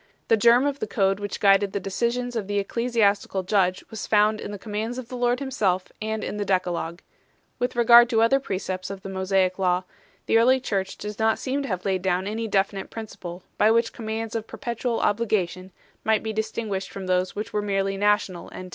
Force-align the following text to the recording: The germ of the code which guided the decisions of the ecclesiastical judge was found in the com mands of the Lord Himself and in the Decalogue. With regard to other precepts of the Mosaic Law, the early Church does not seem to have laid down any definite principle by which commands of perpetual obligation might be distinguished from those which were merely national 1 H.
The 0.29 0.35
germ 0.35 0.65
of 0.65 0.79
the 0.79 0.87
code 0.87 1.19
which 1.19 1.39
guided 1.39 1.73
the 1.73 1.79
decisions 1.79 2.35
of 2.35 2.47
the 2.47 2.57
ecclesiastical 2.57 3.43
judge 3.43 3.83
was 3.91 4.07
found 4.07 4.41
in 4.41 4.49
the 4.49 4.57
com 4.57 4.71
mands 4.73 4.97
of 4.97 5.09
the 5.09 5.15
Lord 5.15 5.37
Himself 5.39 5.91
and 6.01 6.23
in 6.23 6.37
the 6.37 6.43
Decalogue. 6.43 7.01
With 7.59 7.75
regard 7.75 8.09
to 8.09 8.23
other 8.23 8.39
precepts 8.39 8.89
of 8.89 9.03
the 9.03 9.09
Mosaic 9.09 9.59
Law, 9.59 9.83
the 10.25 10.39
early 10.39 10.59
Church 10.59 10.97
does 10.97 11.19
not 11.19 11.37
seem 11.37 11.61
to 11.61 11.67
have 11.67 11.85
laid 11.85 12.01
down 12.01 12.25
any 12.25 12.47
definite 12.47 12.89
principle 12.89 13.43
by 13.59 13.69
which 13.69 13.93
commands 13.93 14.33
of 14.33 14.47
perpetual 14.47 15.01
obligation 15.01 15.71
might 16.03 16.23
be 16.23 16.33
distinguished 16.33 16.89
from 16.89 17.05
those 17.05 17.35
which 17.35 17.53
were 17.53 17.61
merely 17.61 17.95
national 17.95 18.45
1 18.45 18.53
H. 18.65 18.69